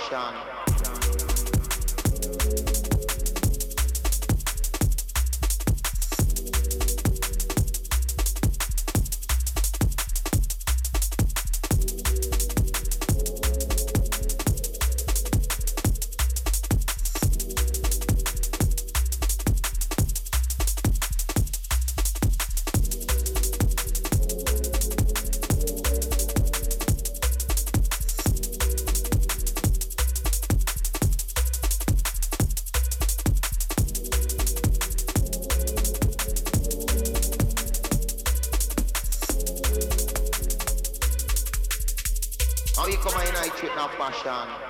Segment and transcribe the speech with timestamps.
[0.00, 0.49] Russian.
[43.50, 44.69] Trip now fashion?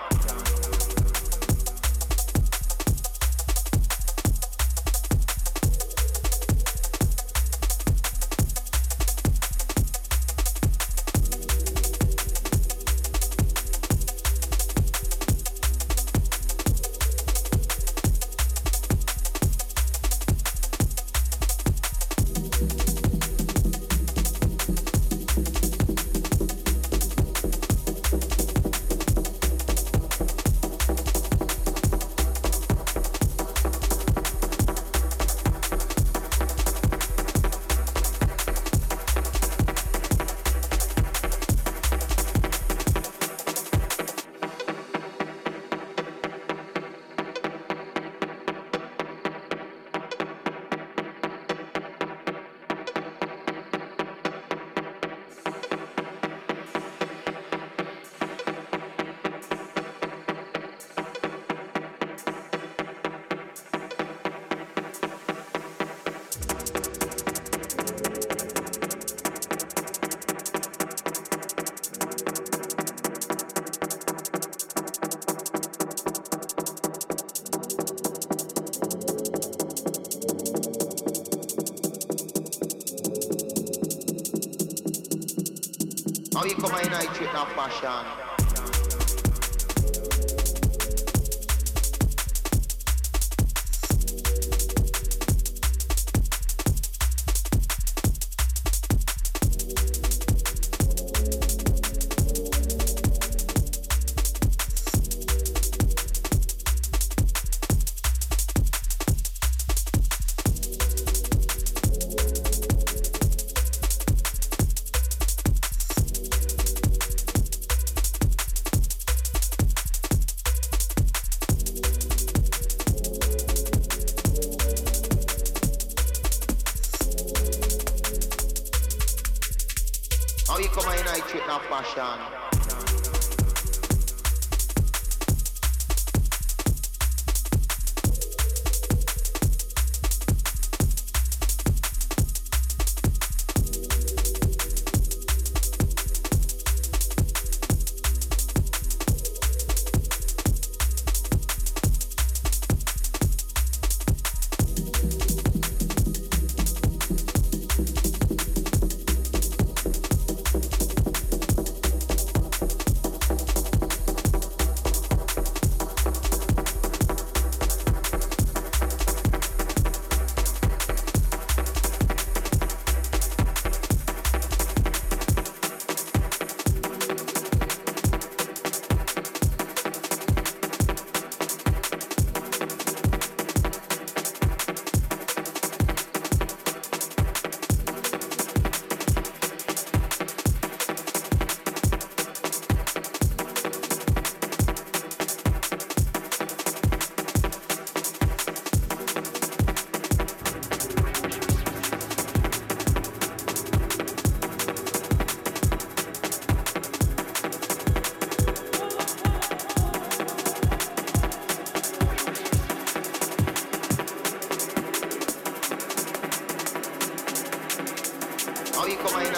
[86.50, 88.19] You come in night trip now fashion?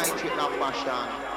[0.08, 1.31] night it not.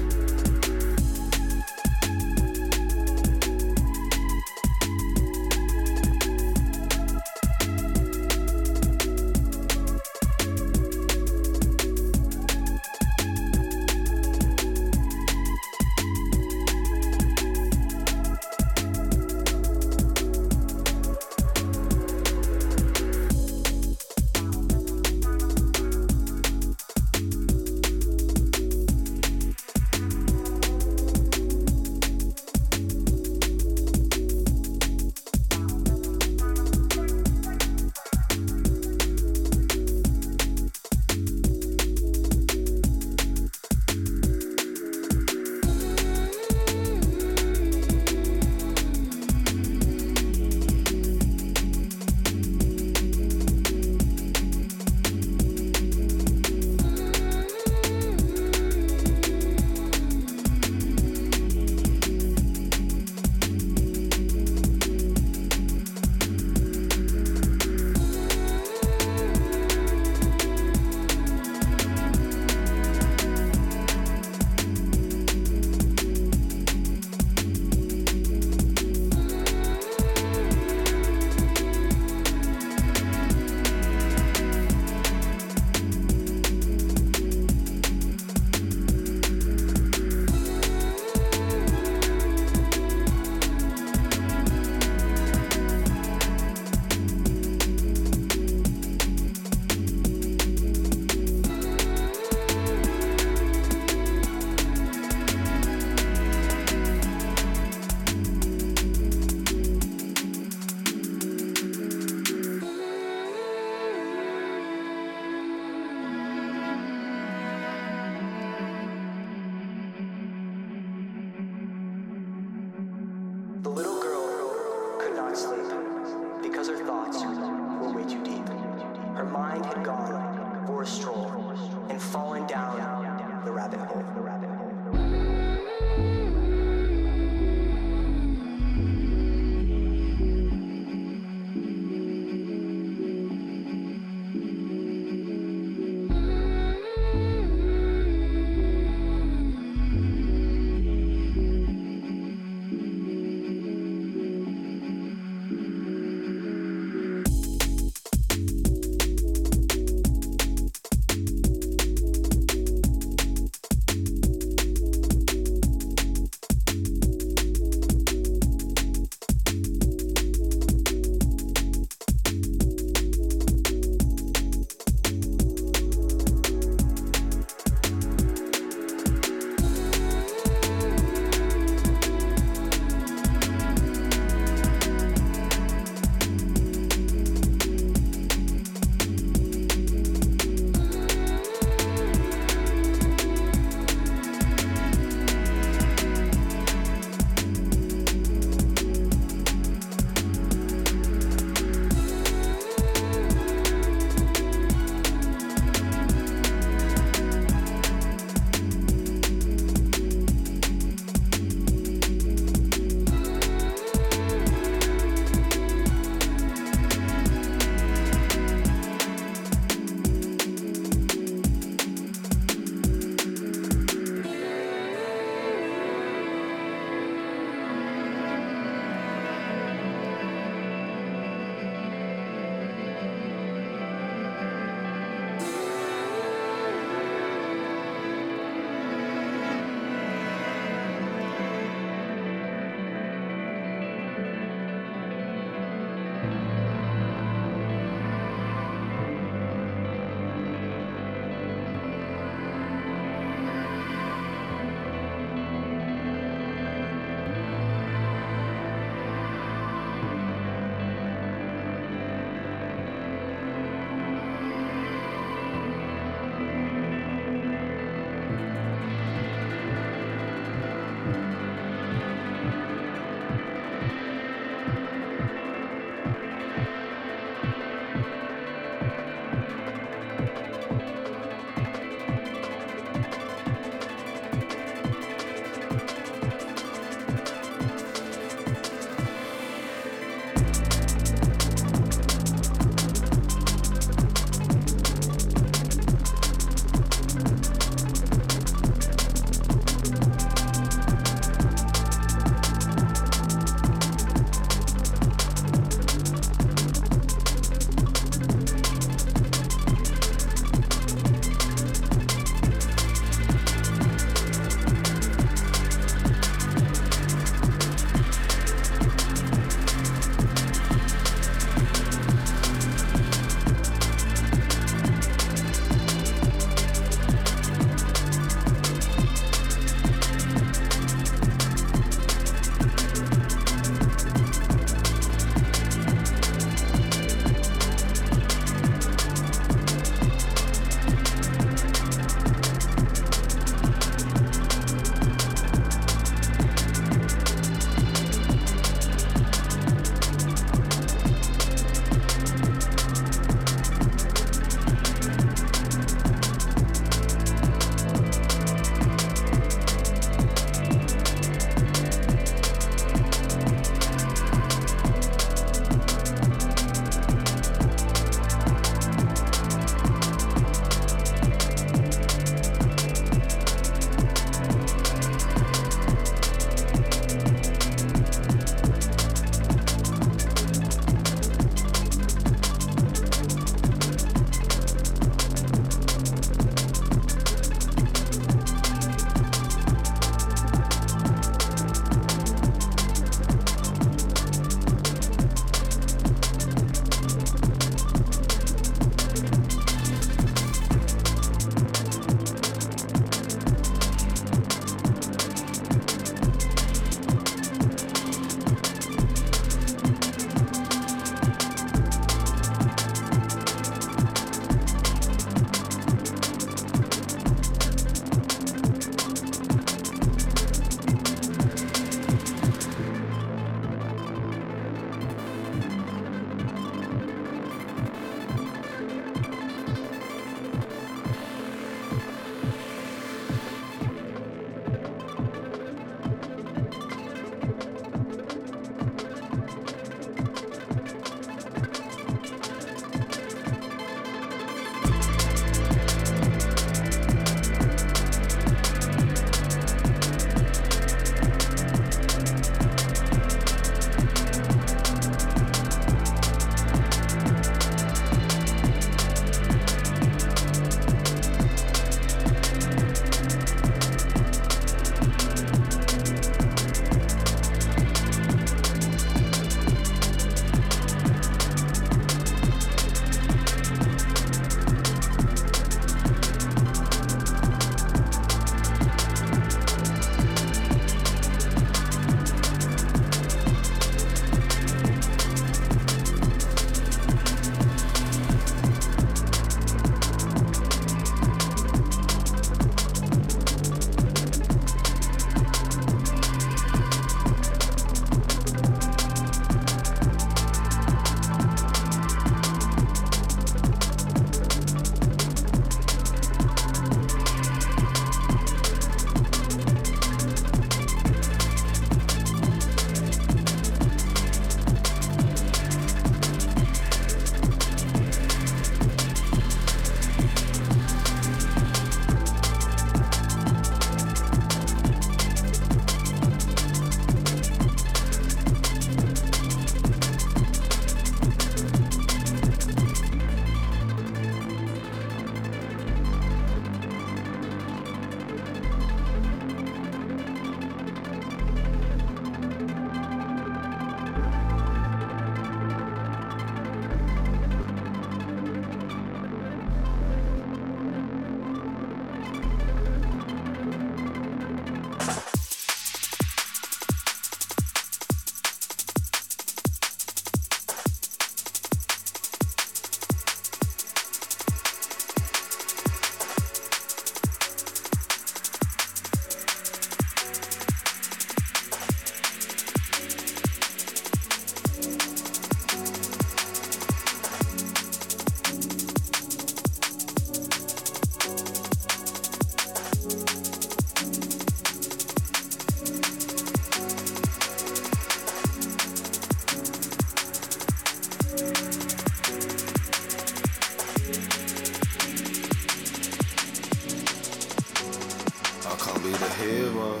[599.06, 600.00] be the hero.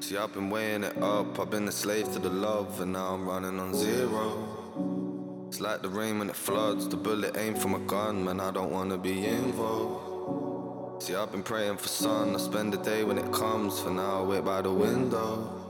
[0.00, 1.38] See, I've been weighing it up.
[1.38, 5.46] I've been a slave to the love, and now I'm running on zero.
[5.46, 6.88] It's like the rain when it floods.
[6.88, 8.40] The bullet aimed from a gun, man.
[8.40, 11.04] I don't wanna be involved.
[11.04, 12.34] See, I've been praying for sun.
[12.34, 13.78] I spend the day when it comes.
[13.80, 15.67] For now, I wait by the window.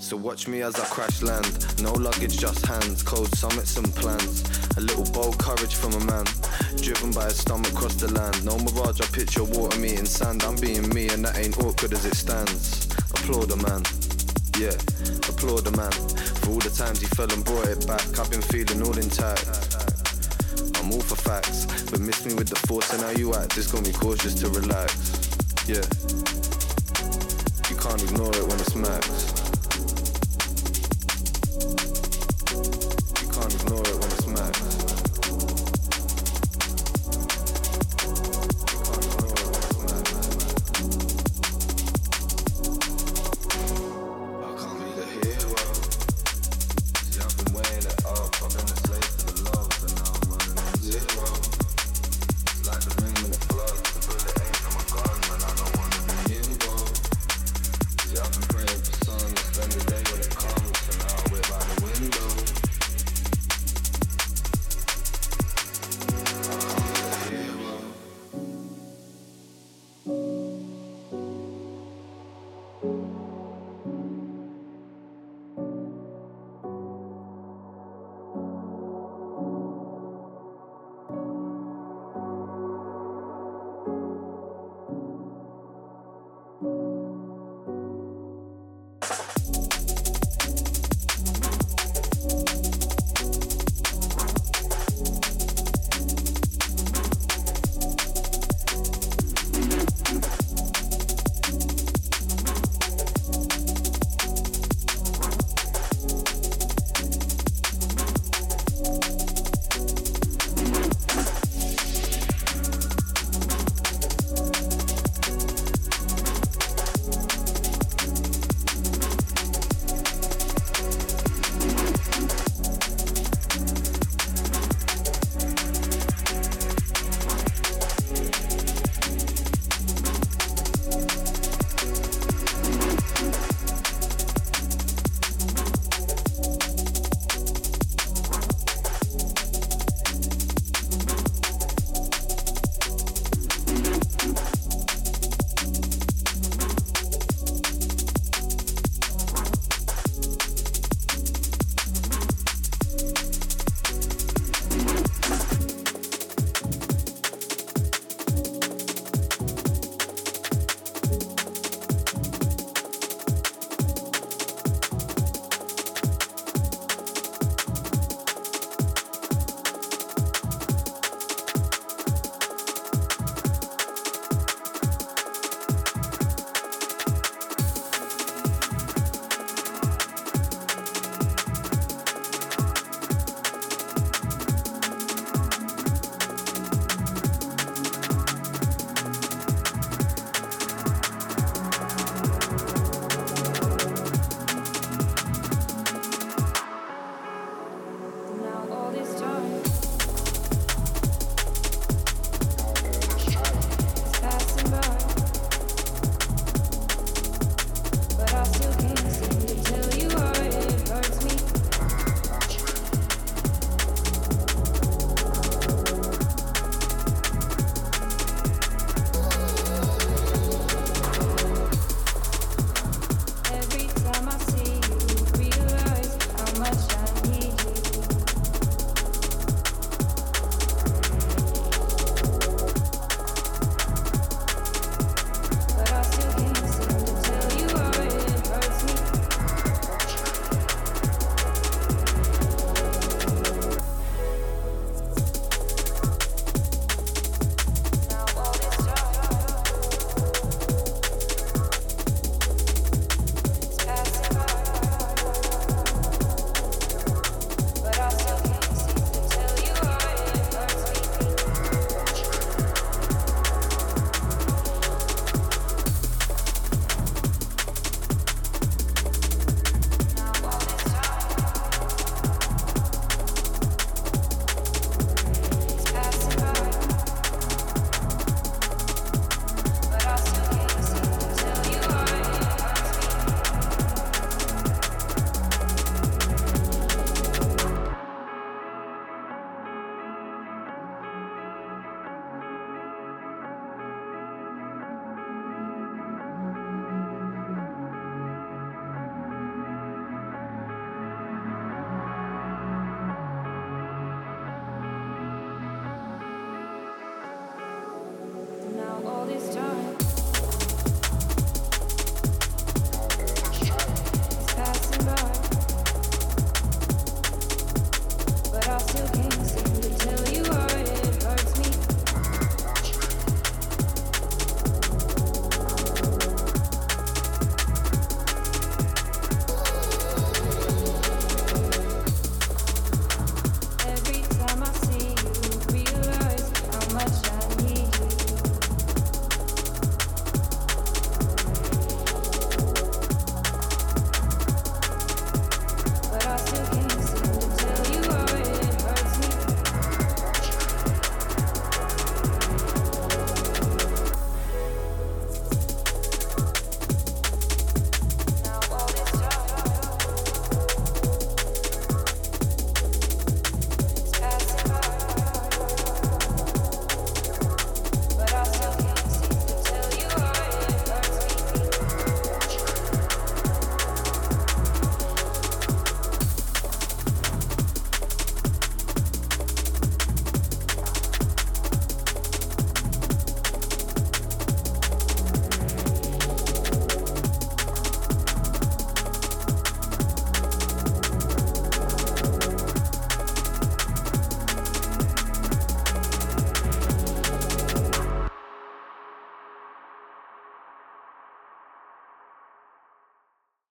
[0.00, 1.46] So watch me as I crash land.
[1.82, 3.02] No luggage, just hands.
[3.02, 4.42] Cold summits and plans.
[4.76, 6.24] A little bold courage from a man.
[6.78, 8.42] Driven by a stomach across the land.
[8.44, 10.42] No mirage, I picture water meeting sand.
[10.42, 12.88] I'm being me, and that ain't awkward as it stands.
[13.12, 13.84] Applaud a man.
[14.58, 14.74] Yeah,
[15.28, 15.92] applaud a man.
[16.42, 18.02] For all the times he fell and brought it back.
[18.18, 19.46] I've been feeling all intact.
[20.80, 23.54] I'm all for facts, but miss me with the force and how you act.
[23.54, 24.96] Just got me cautious to relax.
[25.68, 25.84] Yeah,
[27.68, 29.39] you can't ignore it when it's max.